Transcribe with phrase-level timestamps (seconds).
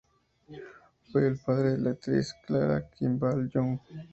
[1.11, 3.77] Fue el padre de la actriz Clara Kimball Young.